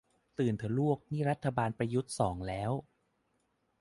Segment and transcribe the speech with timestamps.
[0.39, 2.71] ตื่นเถอะลูกนี่รัฐบาลประยุทธ์สองแล้ว